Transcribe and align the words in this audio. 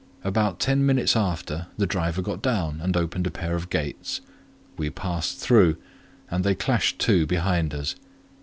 About 0.23 0.59
ten 0.59 0.83
minutes 0.83 1.15
after, 1.15 1.67
the 1.77 1.85
driver 1.85 2.23
got 2.23 2.41
down 2.41 2.81
and 2.81 2.97
opened 2.97 3.27
a 3.27 3.29
pair 3.29 3.55
of 3.55 3.69
gates: 3.69 4.19
we 4.75 4.89
passed 4.89 5.37
through, 5.37 5.77
and 6.31 6.43
they 6.43 6.55
clashed 6.55 6.97
to 7.01 7.27
behind 7.27 7.71
us. 7.75 7.95